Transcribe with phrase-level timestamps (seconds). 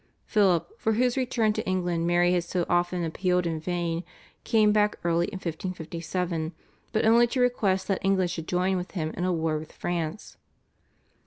[0.25, 4.03] Philip, for whose return to England Mary had so often appealed in vain,
[4.43, 6.53] came back early in 1557,
[6.91, 10.37] but only to request that England should join with him in a war with France.